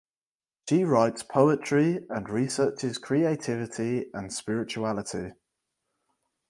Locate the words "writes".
0.83-1.21